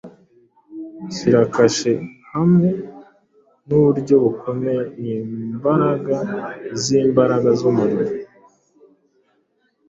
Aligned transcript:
Shyira 1.13 1.43
kashe 1.53 1.93
hamwe 2.33 2.69
nuburyo 3.67 4.15
bukomeye 4.23 4.81
iyi 5.01 5.17
mbaraga 5.55 6.17
zimbaraga 6.83 7.49
zumuriro. 7.59 8.15